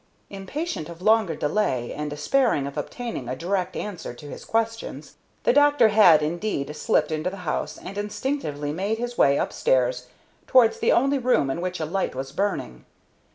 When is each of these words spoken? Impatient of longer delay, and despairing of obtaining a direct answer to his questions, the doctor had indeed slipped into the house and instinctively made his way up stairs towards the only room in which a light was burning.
Impatient 0.31 0.89
of 0.89 0.99
longer 0.99 1.35
delay, 1.35 1.93
and 1.93 2.09
despairing 2.09 2.65
of 2.65 2.75
obtaining 2.75 3.29
a 3.29 3.35
direct 3.35 3.75
answer 3.75 4.15
to 4.15 4.25
his 4.31 4.45
questions, 4.45 5.13
the 5.43 5.53
doctor 5.53 5.89
had 5.89 6.23
indeed 6.23 6.75
slipped 6.75 7.11
into 7.11 7.29
the 7.29 7.37
house 7.45 7.77
and 7.77 7.99
instinctively 7.99 8.71
made 8.71 8.97
his 8.97 9.15
way 9.15 9.37
up 9.37 9.53
stairs 9.53 10.07
towards 10.47 10.79
the 10.79 10.91
only 10.91 11.19
room 11.19 11.51
in 11.51 11.61
which 11.61 11.79
a 11.79 11.85
light 11.85 12.15
was 12.15 12.31
burning. 12.31 12.83